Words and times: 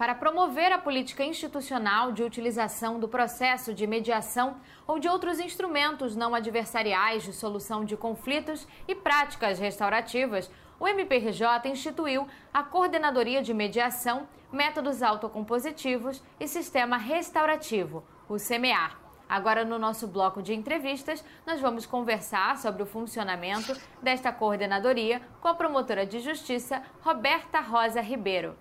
para 0.00 0.14
promover 0.14 0.72
a 0.72 0.78
política 0.78 1.22
institucional 1.22 2.10
de 2.10 2.22
utilização 2.22 2.98
do 2.98 3.06
processo 3.06 3.74
de 3.74 3.86
mediação 3.86 4.56
ou 4.86 4.98
de 4.98 5.06
outros 5.06 5.38
instrumentos 5.38 6.16
não 6.16 6.34
adversariais 6.34 7.22
de 7.22 7.34
solução 7.34 7.84
de 7.84 7.98
conflitos 7.98 8.66
e 8.88 8.94
práticas 8.94 9.58
restaurativas, 9.58 10.50
o 10.78 10.88
MPRJ 10.88 11.44
instituiu 11.66 12.26
a 12.50 12.62
Coordenadoria 12.62 13.42
de 13.42 13.52
Mediação, 13.52 14.26
Métodos 14.50 15.02
Autocompositivos 15.02 16.22
e 16.40 16.48
Sistema 16.48 16.96
Restaurativo, 16.96 18.02
o 18.26 18.38
CMEAR. 18.38 18.98
Agora, 19.28 19.66
no 19.66 19.78
nosso 19.78 20.08
bloco 20.08 20.40
de 20.40 20.54
entrevistas, 20.54 21.22
nós 21.46 21.60
vamos 21.60 21.84
conversar 21.84 22.56
sobre 22.56 22.82
o 22.82 22.86
funcionamento 22.86 23.78
desta 24.02 24.32
coordenadoria 24.32 25.20
com 25.42 25.48
a 25.48 25.54
promotora 25.54 26.06
de 26.06 26.20
justiça, 26.20 26.82
Roberta 27.02 27.60
Rosa 27.60 28.00
Ribeiro. 28.00 28.56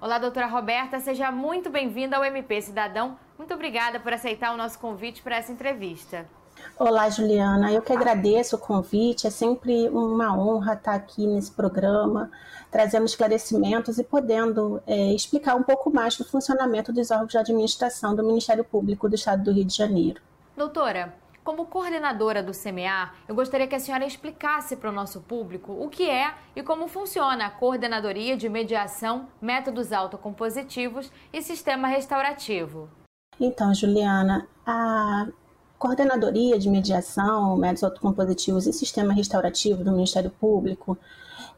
Olá, 0.00 0.16
doutora 0.16 0.46
Roberta, 0.46 1.00
seja 1.00 1.32
muito 1.32 1.70
bem-vinda 1.70 2.16
ao 2.16 2.24
MP 2.24 2.62
Cidadão. 2.62 3.18
Muito 3.36 3.52
obrigada 3.52 3.98
por 3.98 4.12
aceitar 4.12 4.54
o 4.54 4.56
nosso 4.56 4.78
convite 4.78 5.20
para 5.22 5.34
essa 5.34 5.50
entrevista. 5.50 6.24
Olá, 6.78 7.10
Juliana. 7.10 7.72
Eu 7.72 7.82
que 7.82 7.92
agradeço 7.92 8.54
o 8.54 8.60
convite. 8.60 9.26
É 9.26 9.30
sempre 9.30 9.88
uma 9.88 10.38
honra 10.38 10.74
estar 10.74 10.94
aqui 10.94 11.26
nesse 11.26 11.50
programa, 11.50 12.30
trazendo 12.70 13.06
esclarecimentos 13.06 13.98
e 13.98 14.04
podendo 14.04 14.80
é, 14.86 15.12
explicar 15.12 15.56
um 15.56 15.64
pouco 15.64 15.92
mais 15.92 16.16
do 16.16 16.24
funcionamento 16.24 16.92
dos 16.92 17.10
órgãos 17.10 17.32
de 17.32 17.38
administração 17.38 18.14
do 18.14 18.22
Ministério 18.22 18.62
Público 18.62 19.08
do 19.08 19.16
Estado 19.16 19.42
do 19.42 19.50
Rio 19.50 19.64
de 19.64 19.76
Janeiro. 19.76 20.20
Doutora, 20.56 21.12
como 21.48 21.64
coordenadora 21.64 22.42
do 22.42 22.52
CMA, 22.52 23.10
eu 23.26 23.34
gostaria 23.34 23.66
que 23.66 23.74
a 23.74 23.80
senhora 23.80 24.04
explicasse 24.04 24.76
para 24.76 24.90
o 24.90 24.92
nosso 24.92 25.22
público 25.22 25.72
o 25.72 25.88
que 25.88 26.06
é 26.06 26.34
e 26.54 26.62
como 26.62 26.86
funciona 26.88 27.46
a 27.46 27.50
Coordenadoria 27.50 28.36
de 28.36 28.50
Mediação, 28.50 29.28
Métodos 29.40 29.90
Autocompositivos 29.90 31.10
e 31.32 31.40
Sistema 31.40 31.88
Restaurativo. 31.88 32.90
Então, 33.40 33.72
Juliana, 33.72 34.46
a 34.66 35.26
Coordenadoria 35.78 36.58
de 36.58 36.68
Mediação, 36.68 37.56
Métodos 37.56 37.84
Autocompositivos 37.84 38.66
e 38.66 38.72
Sistema 38.74 39.14
Restaurativo 39.14 39.82
do 39.82 39.92
Ministério 39.92 40.28
Público 40.28 40.98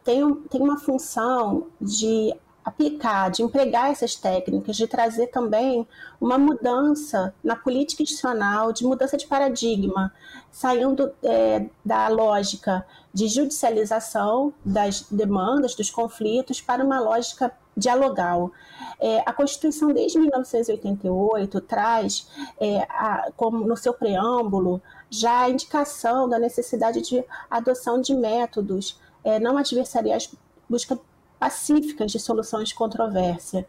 tem, 0.04 0.34
tem 0.48 0.60
uma 0.60 0.78
função 0.78 1.66
de 1.80 2.32
aplicar, 2.64 3.30
de 3.30 3.42
empregar 3.42 3.90
essas 3.90 4.14
técnicas, 4.14 4.76
de 4.76 4.86
trazer 4.86 5.28
também 5.28 5.86
uma 6.20 6.38
mudança 6.38 7.34
na 7.42 7.56
política 7.56 8.02
institucional, 8.02 8.72
de 8.72 8.84
mudança 8.84 9.16
de 9.16 9.26
paradigma, 9.26 10.12
saindo 10.50 11.12
é, 11.22 11.66
da 11.84 12.08
lógica 12.08 12.86
de 13.12 13.28
judicialização 13.28 14.52
das 14.64 15.02
demandas, 15.10 15.74
dos 15.74 15.90
conflitos, 15.90 16.60
para 16.60 16.84
uma 16.84 17.00
lógica 17.00 17.52
dialogal. 17.76 18.52
É, 19.00 19.20
a 19.24 19.32
Constituição, 19.32 19.92
desde 19.92 20.18
1988, 20.18 21.60
traz, 21.62 22.28
é, 22.60 22.80
a, 22.90 23.30
como 23.36 23.66
no 23.66 23.76
seu 23.76 23.94
preâmbulo, 23.94 24.82
já 25.08 25.42
a 25.42 25.50
indicação 25.50 26.28
da 26.28 26.38
necessidade 26.38 27.00
de 27.00 27.24
adoção 27.50 28.00
de 28.00 28.14
métodos 28.14 29.00
é, 29.24 29.38
não 29.40 29.56
adversariais, 29.56 30.30
busca 30.68 30.98
pacíficas 31.40 32.12
de 32.12 32.20
soluções 32.20 32.68
de 32.68 32.74
controvérsia. 32.74 33.66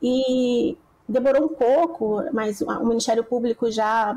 E 0.00 0.78
demorou 1.06 1.46
um 1.46 1.54
pouco, 1.54 2.22
mas 2.32 2.60
o 2.62 2.84
Ministério 2.84 3.24
Público 3.24 3.70
já 3.70 4.16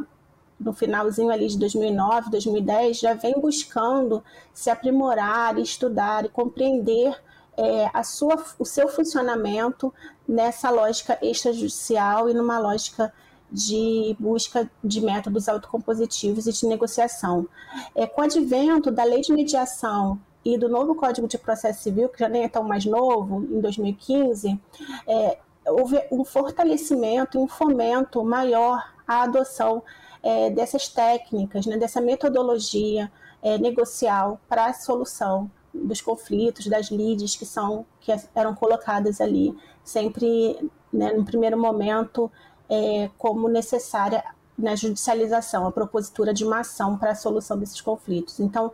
no 0.60 0.72
finalzinho 0.72 1.32
ali 1.32 1.48
de 1.48 1.58
2009, 1.58 2.30
2010, 2.30 3.00
já 3.00 3.16
vem 3.16 3.34
buscando 3.42 4.24
se 4.54 4.70
aprimorar, 4.70 5.58
estudar 5.58 6.24
e 6.24 6.30
compreender 6.30 7.20
é, 7.58 7.90
a 7.92 8.04
sua, 8.04 8.46
o 8.60 8.66
seu 8.66 8.88
funcionamento 8.88 9.92
nessa 10.28 10.70
lógica 10.70 11.18
extrajudicial 11.20 12.30
e 12.30 12.34
numa 12.36 12.60
lógica 12.60 13.12
de 13.52 14.16
busca 14.20 14.70
de 14.84 15.02
métodos 15.02 15.50
autocompositivos 15.50 16.46
e 16.46 16.54
de 16.54 16.68
negociação. 16.68 17.48
É, 17.96 18.06
com 18.06 18.22
o 18.22 18.24
advento 18.24 18.92
da 18.92 19.04
lei 19.04 19.22
de 19.22 19.34
mediação 19.34 20.20
e 20.44 20.58
do 20.58 20.68
novo 20.68 20.96
Código 20.96 21.28
de 21.28 21.38
Processo 21.38 21.84
Civil, 21.84 22.10
que 22.10 22.20
já 22.20 22.30
nem 22.30 22.44
é 22.44 22.50
tão 22.50 22.64
mais 22.64 22.86
novo, 22.86 23.44
em 23.44 23.60
2015, 23.62 24.60
é, 25.08 25.38
houve 25.68 26.02
um 26.12 26.26
fortalecimento 26.26 27.40
um 27.40 27.48
fomento 27.48 28.24
maior 28.24 28.84
à 29.08 29.24
adoção 29.24 29.84
é, 30.24 30.50
dessas 30.50 30.88
técnicas, 30.88 31.66
né, 31.66 31.78
dessa 31.78 32.02
metodologia 32.02 33.12
é, 33.42 33.58
negocial 33.58 34.40
para 34.48 34.66
a 34.66 34.74
solução 34.74 35.50
dos 35.74 36.02
conflitos, 36.02 36.68
das 36.68 36.88
lides 36.88 37.36
que 37.36 37.46
são 37.46 37.86
que 38.00 38.12
eram 38.36 38.54
colocadas 38.54 39.22
ali, 39.22 39.56
sempre 39.84 40.70
né, 40.92 41.14
no 41.14 41.24
primeiro 41.24 41.58
momento 41.58 42.32
é, 42.70 43.10
como 43.18 43.48
necessária 43.48 44.24
na 44.58 44.76
judicialização, 44.76 45.66
a 45.66 45.72
propositura 45.72 46.34
de 46.34 46.46
uma 46.46 46.60
ação 46.60 46.98
para 46.98 47.12
a 47.12 47.16
solução 47.16 47.58
desses 47.58 47.82
conflitos. 47.82 48.40
Então, 48.40 48.72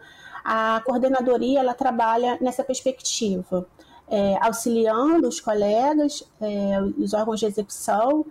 a 0.49 0.81
coordenadoria 0.85 1.59
ela 1.59 1.73
trabalha 1.73 2.37
nessa 2.39 2.63
perspectiva, 2.63 3.67
é, 4.07 4.37
auxiliando 4.39 5.27
os 5.27 5.41
colegas, 5.41 6.23
é, 6.39 6.81
os 6.97 7.13
órgãos 7.13 7.41
de 7.41 7.47
execução, 7.47 8.25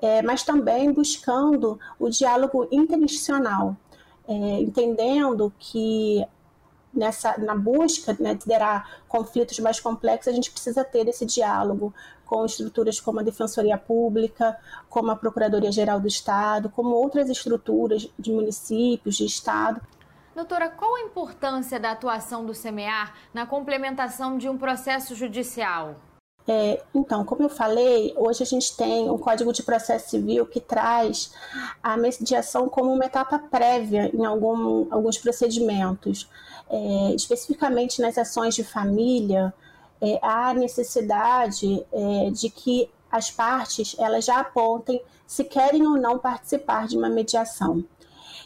é, 0.00 0.22
mas 0.22 0.42
também 0.42 0.90
buscando 0.90 1.78
o 2.00 2.08
diálogo 2.08 2.66
interinstitucional, 2.72 3.76
é, 4.26 4.32
entendendo 4.62 5.52
que 5.58 6.26
nessa 6.94 7.36
na 7.36 7.54
busca 7.54 8.16
né, 8.18 8.32
de 8.32 8.44
liderar 8.44 9.02
conflitos 9.06 9.58
mais 9.58 9.78
complexos, 9.78 10.32
a 10.32 10.34
gente 10.34 10.50
precisa 10.50 10.82
ter 10.82 11.06
esse 11.06 11.26
diálogo 11.26 11.92
com 12.24 12.46
estruturas 12.46 12.98
como 12.98 13.20
a 13.20 13.22
Defensoria 13.22 13.76
Pública, 13.76 14.56
como 14.88 15.10
a 15.10 15.16
Procuradoria 15.16 15.70
Geral 15.70 16.00
do 16.00 16.08
Estado, 16.08 16.70
como 16.70 16.94
outras 16.94 17.28
estruturas 17.28 18.08
de 18.18 18.32
municípios, 18.32 19.16
de 19.16 19.26
Estado, 19.26 19.82
Doutora, 20.38 20.68
qual 20.68 20.94
a 20.94 21.00
importância 21.00 21.80
da 21.80 21.90
atuação 21.90 22.46
do 22.46 22.52
CMEAR 22.52 23.12
na 23.34 23.44
complementação 23.44 24.38
de 24.38 24.48
um 24.48 24.56
processo 24.56 25.12
judicial? 25.16 25.96
É, 26.46 26.80
então, 26.94 27.24
como 27.24 27.42
eu 27.42 27.48
falei, 27.48 28.14
hoje 28.16 28.44
a 28.44 28.46
gente 28.46 28.76
tem 28.76 29.10
um 29.10 29.18
Código 29.18 29.52
de 29.52 29.64
Processo 29.64 30.10
Civil 30.10 30.46
que 30.46 30.60
traz 30.60 31.34
a 31.82 31.96
mediação 31.96 32.68
como 32.68 32.92
uma 32.92 33.04
etapa 33.04 33.36
prévia 33.36 34.12
em 34.14 34.24
algum, 34.24 34.86
alguns 34.94 35.18
procedimentos. 35.18 36.30
É, 36.70 37.14
especificamente 37.16 38.00
nas 38.00 38.16
ações 38.16 38.54
de 38.54 38.62
família, 38.62 39.52
é, 40.00 40.20
há 40.22 40.54
necessidade 40.54 41.84
é, 41.92 42.30
de 42.30 42.48
que 42.48 42.88
as 43.10 43.28
partes 43.28 43.96
elas 43.98 44.24
já 44.24 44.38
apontem 44.38 45.02
se 45.26 45.42
querem 45.42 45.84
ou 45.84 45.96
não 45.96 46.16
participar 46.16 46.86
de 46.86 46.96
uma 46.96 47.08
mediação. 47.08 47.84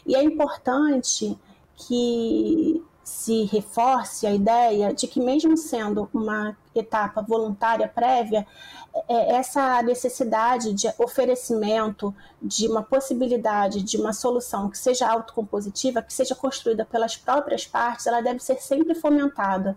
E 0.07 0.15
é 0.15 0.23
importante 0.23 1.37
que 1.75 2.83
se 3.03 3.43
reforce 3.43 4.25
a 4.25 4.33
ideia 4.33 4.93
de 4.93 5.07
que, 5.07 5.19
mesmo 5.19 5.57
sendo 5.57 6.09
uma 6.13 6.57
etapa 6.73 7.21
voluntária 7.21 7.87
prévia, 7.87 8.47
é, 9.09 9.35
essa 9.35 9.81
necessidade 9.81 10.73
de 10.73 10.87
oferecimento 10.97 12.15
de 12.41 12.67
uma 12.67 12.81
possibilidade 12.81 13.83
de 13.83 13.97
uma 13.97 14.13
solução 14.13 14.69
que 14.69 14.77
seja 14.77 15.07
autocompositiva, 15.07 16.01
que 16.01 16.13
seja 16.13 16.33
construída 16.33 16.85
pelas 16.85 17.17
próprias 17.17 17.65
partes, 17.65 18.07
ela 18.07 18.21
deve 18.21 18.39
ser 18.39 18.61
sempre 18.61 18.95
fomentada. 18.95 19.75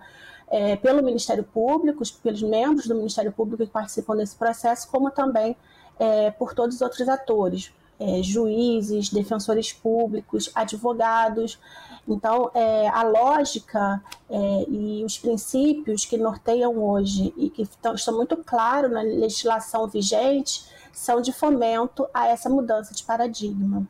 É, 0.48 0.76
pelo 0.76 1.02
Ministério 1.02 1.42
Público, 1.42 2.04
pelos 2.22 2.40
membros 2.40 2.86
do 2.86 2.94
Ministério 2.94 3.32
Público 3.32 3.64
que 3.64 3.70
participam 3.70 4.14
desse 4.14 4.36
processo, 4.36 4.88
como 4.88 5.10
também 5.10 5.56
é, 5.98 6.30
por 6.30 6.54
todos 6.54 6.76
os 6.76 6.82
outros 6.82 7.08
atores, 7.08 7.72
é, 7.98 8.22
juízes, 8.22 9.08
defensores 9.08 9.72
públicos, 9.72 10.50
advogados. 10.54 11.58
Então, 12.06 12.50
é, 12.54 12.88
a 12.88 13.02
lógica 13.02 14.02
é, 14.28 14.64
e 14.68 15.04
os 15.04 15.18
princípios 15.18 16.04
que 16.04 16.16
norteiam 16.16 16.76
hoje 16.78 17.32
e 17.36 17.50
que 17.50 17.62
estão, 17.62 17.94
muito 18.14 18.36
claros 18.38 18.90
na 18.90 19.02
legislação 19.02 19.88
vigente 19.88 20.66
são 20.92 21.20
de 21.20 21.32
fomento 21.32 22.06
a 22.14 22.28
essa 22.28 22.48
mudança 22.48 22.94
de 22.94 23.02
paradigma. 23.02 23.86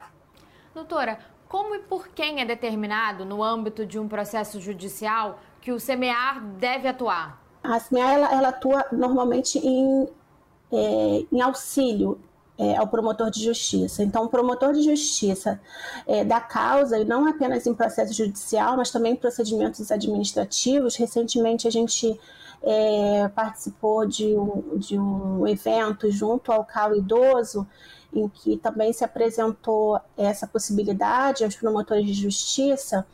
Doutora, 0.75 1.19
como 1.49 1.75
e 1.75 1.79
por 1.81 2.09
quem 2.09 2.41
é 2.41 2.45
determinado, 2.45 3.25
no 3.25 3.43
âmbito 3.43 3.87
de 3.87 3.99
um 3.99 4.09
processo 4.09 4.61
judicial, 4.61 5.39
que 5.61 5.73
o 5.73 5.79
CMEAR 5.79 6.43
deve 6.59 6.89
atuar? 6.89 7.41
A 7.63 7.81
CMEAR 7.81 8.13
ela, 8.13 8.33
ela 8.33 8.49
atua 8.49 8.85
normalmente 8.93 9.59
em, 9.59 10.09
é, 10.73 11.25
em 11.31 11.41
auxílio 11.41 12.21
é, 12.59 12.77
ao 12.77 12.87
promotor 12.89 13.31
de 13.31 13.43
justiça. 13.45 14.03
Então, 14.03 14.25
o 14.25 14.29
promotor 14.29 14.73
de 14.73 14.83
justiça 14.83 15.61
é, 16.07 16.25
da 16.25 16.41
causa, 16.41 16.99
e 16.99 17.05
não 17.05 17.27
apenas 17.27 17.67
em 17.67 17.75
processo 17.75 18.13
judicial, 18.13 18.77
mas 18.77 18.91
também 18.91 19.13
em 19.13 19.17
procedimentos 19.17 19.91
administrativos. 19.91 20.97
Recentemente, 20.97 21.69
a 21.69 21.71
gente 21.71 22.19
é, 22.63 23.29
participou 23.35 24.07
de 24.07 24.37
um, 24.37 24.79
de 24.79 24.99
um 24.99 25.47
evento 25.47 26.11
junto 26.11 26.51
ao 26.51 26.65
CAU 26.65 26.97
Idoso, 26.97 27.67
em 28.13 28.29
que 28.29 28.57
também 28.57 28.93
se 28.93 29.05
apresentou 29.05 30.01
essa 30.17 30.47
possibilidade 30.47 31.45
aos 31.45 31.55
promotores 31.55 32.07
de 32.07 32.15
justiça 32.15 33.07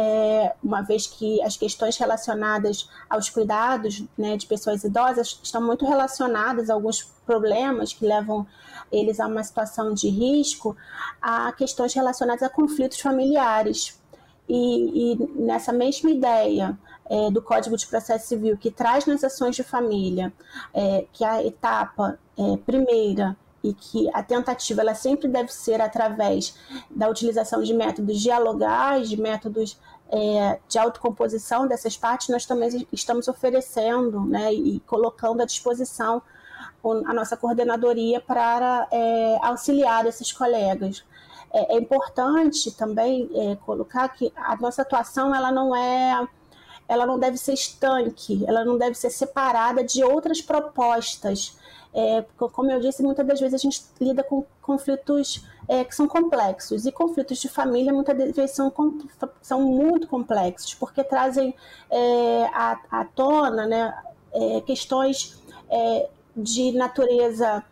é, 0.00 0.54
uma 0.62 0.80
vez 0.80 1.08
que 1.08 1.42
as 1.42 1.56
questões 1.56 1.96
relacionadas 1.96 2.88
aos 3.10 3.28
cuidados 3.28 4.04
né, 4.16 4.36
de 4.36 4.46
pessoas 4.46 4.84
idosas 4.84 5.40
estão 5.42 5.60
muito 5.60 5.84
relacionadas 5.84 6.70
a 6.70 6.74
alguns 6.74 7.02
problemas 7.26 7.92
que 7.92 8.06
levam 8.06 8.46
eles 8.92 9.18
a 9.18 9.26
uma 9.26 9.42
situação 9.42 9.92
de 9.92 10.08
risco, 10.08 10.76
a 11.20 11.50
questões 11.50 11.92
relacionadas 11.92 12.44
a 12.44 12.48
conflitos 12.48 13.00
familiares. 13.00 14.00
E, 14.48 15.14
e 15.14 15.30
nessa 15.34 15.72
mesma 15.72 16.10
ideia 16.10 16.78
é, 17.10 17.28
do 17.32 17.42
Código 17.42 17.76
de 17.76 17.84
Processo 17.84 18.28
Civil, 18.28 18.56
que 18.56 18.70
traz 18.70 19.04
nas 19.04 19.24
ações 19.24 19.56
de 19.56 19.64
família, 19.64 20.32
é, 20.72 21.06
que 21.12 21.24
a 21.24 21.44
etapa 21.44 22.20
é, 22.38 22.56
primeira 22.58 23.36
e 23.62 23.72
que 23.72 24.08
a 24.14 24.22
tentativa 24.22 24.80
ela 24.80 24.94
sempre 24.94 25.28
deve 25.28 25.52
ser 25.52 25.80
através 25.80 26.54
da 26.90 27.08
utilização 27.08 27.62
de 27.62 27.74
métodos 27.74 28.20
dialogais, 28.20 29.08
de 29.08 29.20
métodos 29.20 29.78
é, 30.10 30.58
de 30.68 30.78
autocomposição 30.78 31.66
dessas 31.66 31.96
partes, 31.96 32.28
nós 32.28 32.46
também 32.46 32.86
estamos 32.92 33.28
oferecendo 33.28 34.24
né, 34.24 34.52
e 34.52 34.80
colocando 34.80 35.42
à 35.42 35.44
disposição 35.44 36.22
a 37.06 37.12
nossa 37.12 37.36
coordenadoria 37.36 38.20
para 38.20 38.86
é, 38.90 39.38
auxiliar 39.42 40.06
esses 40.06 40.32
colegas. 40.32 41.04
É, 41.52 41.74
é 41.74 41.78
importante 41.78 42.70
também 42.72 43.28
é, 43.34 43.56
colocar 43.56 44.08
que 44.08 44.32
a 44.36 44.56
nossa 44.56 44.82
atuação 44.82 45.34
ela 45.34 45.50
não 45.50 45.74
é 45.74 46.26
ela 46.88 47.06
não 47.06 47.18
deve 47.18 47.36
ser 47.36 47.52
estanque, 47.52 48.44
ela 48.46 48.64
não 48.64 48.78
deve 48.78 48.94
ser 48.94 49.10
separada 49.10 49.84
de 49.84 50.02
outras 50.02 50.40
propostas. 50.40 51.56
É, 51.92 52.24
como 52.52 52.70
eu 52.70 52.80
disse, 52.80 53.02
muitas 53.02 53.26
das 53.26 53.40
vezes 53.40 53.54
a 53.54 53.58
gente 53.58 53.82
lida 54.00 54.22
com 54.22 54.44
conflitos 54.62 55.44
é, 55.68 55.84
que 55.84 55.94
são 55.94 56.08
complexos, 56.08 56.86
e 56.86 56.92
conflitos 56.92 57.38
de 57.38 57.48
família 57.48 57.92
muitas 57.92 58.16
vezes 58.16 58.52
são, 58.52 58.72
são 59.42 59.60
muito 59.60 60.06
complexos, 60.06 60.74
porque 60.74 61.04
trazem 61.04 61.54
é, 61.90 62.44
à, 62.52 62.80
à 62.90 63.04
tona 63.04 63.66
né, 63.66 63.94
é, 64.32 64.60
questões 64.62 65.42
é, 65.70 66.08
de 66.36 66.72
natureza 66.72 67.62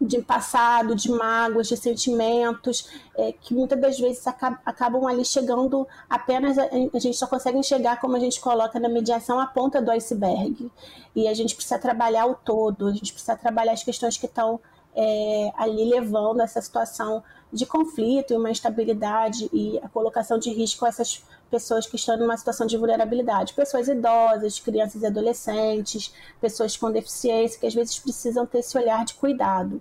de 0.00 0.20
passado, 0.20 0.94
de 0.94 1.10
mágoas, 1.10 1.68
de 1.68 1.76
sentimentos, 1.76 2.88
é, 3.16 3.32
que 3.32 3.54
muitas 3.54 3.80
das 3.80 3.98
vezes 3.98 4.26
acabam, 4.26 4.58
acabam 4.64 5.06
ali 5.06 5.24
chegando 5.24 5.86
apenas, 6.08 6.58
a, 6.58 6.64
a, 6.94 6.98
gente 6.98 7.16
só 7.16 7.26
consegue 7.26 7.58
enxergar 7.58 8.00
como 8.00 8.16
a 8.16 8.20
gente 8.20 8.40
coloca 8.40 8.78
na 8.78 8.88
mediação 8.88 9.40
a 9.40 9.46
ponta 9.46 9.80
do 9.80 9.90
iceberg. 9.90 10.70
E 11.14 11.26
a 11.26 11.34
gente 11.34 11.54
precisa 11.54 11.78
trabalhar 11.78 12.26
o 12.26 12.34
todo, 12.34 12.88
a 12.88 12.92
gente 12.92 13.12
precisa 13.12 13.36
trabalhar 13.36 13.72
as 13.72 13.82
questões 13.82 14.16
que 14.16 14.26
estão 14.26 14.60
é, 14.94 15.52
ali 15.56 15.84
levando 15.84 16.40
essa 16.40 16.60
situação 16.60 17.22
de 17.52 17.64
conflito 17.64 18.32
e 18.32 18.36
uma 18.36 18.50
instabilidade 18.50 19.48
e 19.52 19.78
a 19.82 19.88
colocação 19.88 20.38
de 20.38 20.50
risco 20.50 20.84
a 20.84 20.88
essas 20.88 21.22
pessoas 21.50 21.86
que 21.86 21.96
estão 21.96 22.16
numa 22.16 22.36
situação 22.36 22.66
de 22.66 22.76
vulnerabilidade, 22.76 23.54
pessoas 23.54 23.88
idosas, 23.88 24.58
crianças 24.58 25.02
e 25.02 25.06
adolescentes, 25.06 26.12
pessoas 26.40 26.76
com 26.76 26.90
deficiência 26.90 27.58
que 27.58 27.66
às 27.66 27.74
vezes 27.74 27.98
precisam 27.98 28.44
ter 28.46 28.58
esse 28.58 28.76
olhar 28.76 29.04
de 29.04 29.14
cuidado. 29.14 29.80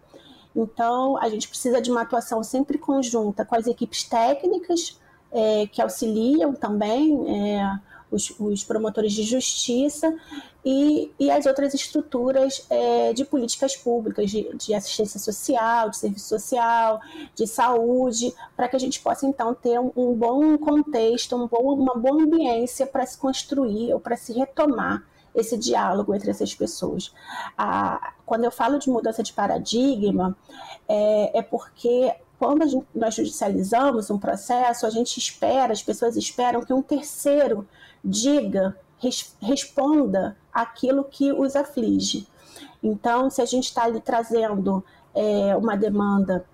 Então, 0.56 1.18
a 1.18 1.28
gente 1.28 1.50
precisa 1.50 1.82
de 1.82 1.92
uma 1.92 2.04
atuação 2.04 2.42
sempre 2.44 2.78
conjunta 2.78 3.44
com 3.44 3.56
as 3.56 3.68
equipes 3.68 4.04
técnicas 4.04 4.98
é, 5.32 5.68
que 5.68 5.82
auxiliam 5.82 6.54
também 6.54 7.26
é, 7.30 7.80
os, 8.10 8.34
os, 8.40 8.64
promotores 8.64 9.12
de 9.12 9.24
justiça 9.24 10.16
e, 10.66 11.12
e 11.20 11.30
as 11.30 11.46
outras 11.46 11.76
estruturas 11.76 12.66
é, 12.72 13.14
de 13.14 13.24
políticas 13.24 13.78
públicas, 13.78 14.32
de, 14.32 14.50
de, 14.56 14.74
assistência 14.74 15.20
social, 15.20 15.92
de 15.92 15.98
serviço 15.98 16.28
social, 16.28 17.00
de 17.36 17.46
saúde, 17.46 18.34
para 18.56 18.68
que 18.68 18.76
a 18.76 18.80
gente 18.80 19.00
possa 19.00 19.28
então 19.28 19.54
ter 19.54 19.80
um, 19.80 19.92
um 19.96 20.16
bom 20.16 20.58
contexto, 20.58 21.36
um 21.36 21.48
bom, 21.48 21.76
uma 21.76 21.96
boa 21.96 22.24
ambiência 22.24 22.88
para 22.88 23.06
se 23.06 23.16
construir 23.16 23.94
ou 23.94 24.00
para 24.00 24.18
se 24.18 24.34
retomar 24.34 25.04
esse 25.36 25.56
diálogo 25.56 26.16
entre 26.16 26.32
essas 26.32 26.56
pessoas. 26.56 27.14
Quando 28.26 28.46
eu 28.46 28.52
falo 28.52 28.80
de 28.80 28.90
mudança 28.90 29.22
de 29.22 29.34
paradigma, 29.34 30.36
é, 30.88 31.40
é 31.40 31.42
porque 31.44 32.12
quando 32.40 32.68
gente, 32.68 32.88
nós 32.94 33.14
judicializamos 33.14 34.10
um 34.10 34.18
processo, 34.18 34.86
a 34.86 34.90
gente 34.90 35.18
espera, 35.18 35.72
as 35.72 35.84
pessoas 35.84 36.16
esperam 36.16 36.64
que 36.64 36.74
um 36.74 36.82
terceiro 36.82 37.68
diga, 38.04 38.76
res, 39.00 39.36
responda 39.42 40.38
aquilo 40.54 41.04
que 41.04 41.32
os 41.32 41.56
aflige. 41.56 42.28
Então, 42.82 43.30
se 43.30 43.42
a 43.42 43.46
gente 43.46 43.66
está 43.66 43.84
ali 43.84 44.00
trazendo 44.00 44.84
é, 45.14 45.56
uma 45.56 45.76
demanda 45.76 46.46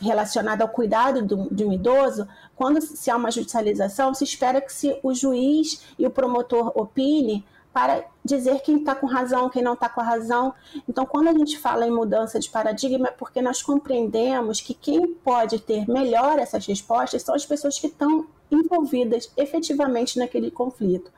relacionada 0.00 0.64
ao 0.64 0.68
cuidado 0.68 1.22
do, 1.22 1.54
de 1.54 1.64
um 1.64 1.72
idoso, 1.72 2.26
quando 2.56 2.80
se 2.80 3.10
há 3.10 3.16
uma 3.16 3.30
judicialização, 3.30 4.14
se 4.14 4.24
espera 4.24 4.60
que 4.60 4.72
se 4.72 4.98
o 5.02 5.12
juiz 5.12 5.82
e 5.98 6.06
o 6.06 6.10
promotor 6.10 6.72
opine 6.74 7.44
para 7.72 8.04
dizer 8.24 8.60
quem 8.62 8.78
está 8.78 8.94
com 8.94 9.06
razão, 9.06 9.48
quem 9.48 9.62
não 9.62 9.74
está 9.74 9.88
com 9.88 10.00
razão. 10.00 10.52
Então, 10.88 11.06
quando 11.06 11.28
a 11.28 11.32
gente 11.32 11.58
fala 11.58 11.86
em 11.86 11.90
mudança 11.90 12.40
de 12.40 12.50
paradigma, 12.50 13.08
é 13.08 13.12
porque 13.12 13.40
nós 13.40 13.62
compreendemos 13.62 14.60
que 14.60 14.74
quem 14.74 15.14
pode 15.14 15.60
ter 15.60 15.88
melhor 15.88 16.38
essas 16.38 16.66
respostas 16.66 17.22
são 17.22 17.34
as 17.34 17.46
pessoas 17.46 17.78
que 17.78 17.86
estão 17.86 18.26
envolvidas 18.50 19.30
efetivamente 19.36 20.18
naquele 20.18 20.50
conflito. 20.50 21.12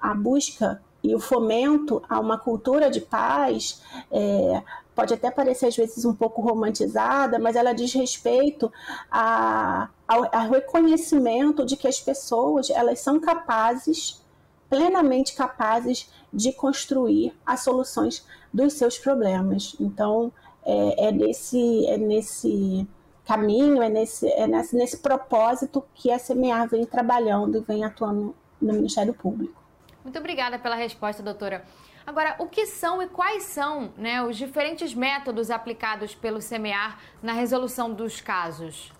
A 0.00 0.14
busca 0.14 0.82
e 1.02 1.14
o 1.14 1.20
fomento 1.20 2.02
a 2.08 2.18
uma 2.18 2.38
cultura 2.38 2.90
de 2.90 3.00
paz 3.00 3.80
é, 4.10 4.62
pode 4.94 5.14
até 5.14 5.30
parecer 5.30 5.66
às 5.66 5.76
vezes 5.76 6.04
um 6.04 6.14
pouco 6.14 6.40
romantizada, 6.40 7.38
mas 7.38 7.54
ela 7.54 7.72
diz 7.72 7.92
respeito 7.92 8.72
a, 9.10 9.88
ao, 10.08 10.24
ao 10.34 10.50
reconhecimento 10.50 11.64
de 11.64 11.76
que 11.76 11.86
as 11.86 12.00
pessoas 12.00 12.70
elas 12.70 13.00
são 13.00 13.20
capazes 13.20 14.20
plenamente 14.68 15.34
capazes 15.34 16.10
de 16.32 16.52
construir 16.52 17.34
as 17.44 17.60
soluções 17.60 18.26
dos 18.52 18.72
seus 18.72 18.98
problemas. 18.98 19.76
Então, 19.80 20.32
é, 20.64 21.08
é 21.08 21.12
nesse, 21.12 21.86
é 21.86 21.96
nesse 21.96 22.86
caminho, 23.24 23.82
é 23.82 23.88
nesse, 23.88 24.26
é 24.28 24.46
nesse, 24.46 24.76
nesse 24.76 24.98
propósito 24.98 25.84
que 25.94 26.10
a 26.10 26.18
CMA 26.18 26.66
vem 26.66 26.84
trabalhando 26.84 27.58
e 27.58 27.60
vem 27.60 27.84
atuando 27.84 28.34
no 28.60 28.72
Ministério 28.74 29.14
Público. 29.14 29.62
Muito 30.02 30.18
obrigada 30.18 30.58
pela 30.58 30.76
resposta, 30.76 31.22
doutora. 31.22 31.64
Agora, 32.06 32.36
o 32.38 32.46
que 32.46 32.66
são 32.66 33.02
e 33.02 33.08
quais 33.08 33.42
são 33.44 33.92
né, 33.96 34.22
os 34.22 34.36
diferentes 34.36 34.94
métodos 34.94 35.50
aplicados 35.50 36.14
pelo 36.14 36.38
CMA 36.38 36.96
na 37.20 37.32
resolução 37.32 37.92
dos 37.92 38.20
casos? 38.20 38.92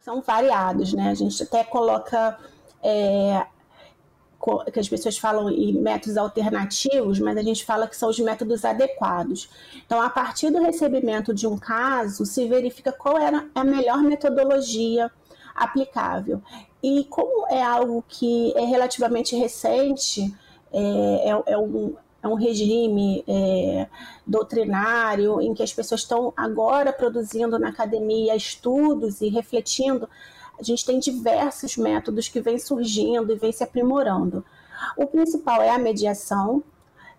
São 0.00 0.20
variados, 0.20 0.92
né? 0.92 1.10
A 1.10 1.14
gente 1.14 1.42
até 1.42 1.64
coloca 1.64 2.38
é, 2.80 3.44
que 4.72 4.78
as 4.78 4.88
pessoas 4.88 5.18
falam 5.18 5.50
em 5.50 5.72
métodos 5.72 6.16
alternativos, 6.16 7.18
mas 7.18 7.36
a 7.36 7.42
gente 7.42 7.64
fala 7.64 7.88
que 7.88 7.96
são 7.96 8.08
os 8.08 8.18
métodos 8.20 8.64
adequados. 8.64 9.48
Então, 9.84 10.00
a 10.00 10.08
partir 10.08 10.50
do 10.50 10.60
recebimento 10.60 11.34
de 11.34 11.48
um 11.48 11.58
caso, 11.58 12.24
se 12.24 12.46
verifica 12.46 12.92
qual 12.92 13.18
era 13.18 13.48
a 13.52 13.64
melhor 13.64 13.98
metodologia 13.98 15.10
aplicável. 15.56 16.42
E 16.82 17.04
como 17.04 17.46
é 17.48 17.62
algo 17.62 18.04
que 18.08 18.52
é 18.56 18.64
relativamente 18.64 19.34
recente, 19.36 20.34
é, 20.72 21.30
é, 21.30 21.42
é 21.52 21.58
um, 21.58 21.94
é 22.22 22.28
um 22.28 22.34
regime 22.34 23.24
é, 23.26 23.86
doutrinário 24.26 25.40
em 25.40 25.54
que 25.54 25.62
as 25.62 25.72
pessoas 25.72 26.02
estão 26.02 26.32
agora 26.36 26.92
produzindo 26.92 27.58
na 27.58 27.68
academia 27.68 28.36
estudos 28.36 29.20
e 29.20 29.28
refletindo 29.28 30.08
a 30.58 30.62
gente 30.62 30.84
tem 30.84 30.98
diversos 30.98 31.76
métodos 31.76 32.28
que 32.28 32.40
vêm 32.40 32.58
surgindo 32.58 33.32
e 33.32 33.36
vêm 33.36 33.52
se 33.52 33.62
aprimorando. 33.62 34.44
O 34.96 35.06
principal 35.06 35.62
é 35.62 35.70
a 35.70 35.78
mediação, 35.78 36.62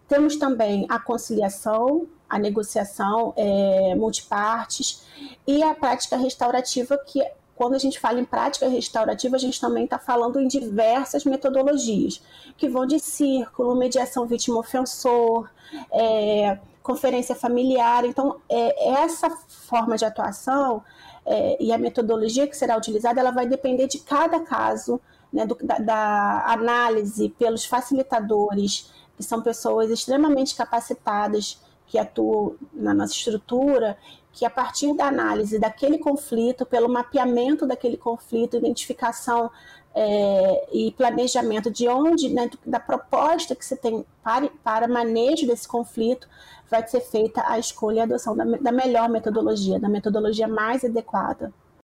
temos 0.07 0.35
também 0.37 0.85
a 0.89 0.99
conciliação, 0.99 2.07
a 2.29 2.39
negociação 2.39 3.33
é, 3.37 3.95
multipartes 3.95 5.03
e 5.45 5.63
a 5.63 5.73
prática 5.73 6.17
restaurativa, 6.17 6.97
que 6.97 7.23
quando 7.57 7.73
a 7.73 7.79
gente 7.79 7.99
fala 7.99 8.19
em 8.19 8.23
prática 8.23 8.69
restaurativa, 8.69 9.35
a 9.35 9.39
gente 9.39 9.59
também 9.59 9.85
está 9.85 9.97
falando 9.97 10.39
em 10.39 10.47
diversas 10.47 11.25
metodologias, 11.25 12.21
que 12.55 12.69
vão 12.69 12.85
de 12.85 12.99
círculo, 12.99 13.75
mediação 13.75 14.27
vítima-ofensor, 14.27 15.49
é, 15.91 16.59
conferência 16.83 17.33
familiar. 17.33 18.05
Então, 18.05 18.39
é, 18.47 18.91
essa 19.01 19.29
forma 19.47 19.97
de 19.97 20.05
atuação 20.05 20.83
é, 21.25 21.57
e 21.59 21.73
a 21.73 21.79
metodologia 21.79 22.47
que 22.47 22.55
será 22.55 22.77
utilizada, 22.77 23.19
ela 23.19 23.31
vai 23.31 23.47
depender 23.47 23.87
de 23.87 23.97
cada 23.99 24.39
caso, 24.41 25.01
né, 25.33 25.43
do, 25.43 25.55
da, 25.55 25.79
da 25.79 26.45
análise 26.53 27.29
pelos 27.39 27.65
facilitadores, 27.65 28.93
que 29.17 29.23
são 29.23 29.41
pessoas 29.41 29.89
extremamente 29.89 30.55
capacitadas 30.55 31.59
que 31.87 31.97
atuam 31.97 32.55
na 32.71 32.93
nossa 32.93 33.13
estrutura, 33.13 33.97
que 34.37 34.45
a 34.45 34.51
partir 34.51 34.93
da 34.93 35.07
análise 35.07 35.57
daquele 35.57 35.97
conflito, 35.97 36.63
pelo 36.63 36.87
mapeamento 36.87 37.65
daquele 37.65 37.97
conflito, 37.97 38.55
identificação 38.55 39.49
é, 39.95 40.67
e 40.71 40.91
planejamento 40.91 41.71
de 41.71 41.87
onde, 41.89 42.29
né, 42.29 42.47
da 42.63 42.79
proposta 42.79 43.55
que 43.55 43.65
você 43.65 43.75
tem 43.75 44.05
para, 44.23 44.47
para 44.63 44.87
manejo 44.87 45.47
desse 45.47 45.67
conflito, 45.67 46.29
vai 46.69 46.87
ser 46.87 47.01
feita 47.01 47.43
a 47.47 47.57
escolha 47.57 47.97
e 47.97 47.99
a 48.01 48.03
adoção 48.03 48.37
da, 48.37 48.43
da 48.43 48.71
melhor 48.71 49.09
metodologia, 49.09 49.79
da 49.79 49.89
metodologia 49.89 50.47
mais 50.47 50.85
adequada. 50.85 51.51